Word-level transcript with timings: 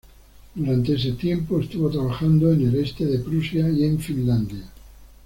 Durante 0.55 0.95
este 0.95 1.11
tiempo 1.11 1.59
estuvo 1.59 1.87
trabajando 1.91 2.51
en 2.51 2.69
el 2.69 2.75
este 2.77 3.05
de 3.05 3.19
Prusia 3.19 3.69
y 3.69 3.83
en 3.83 3.99
Finlandia. 3.99 4.63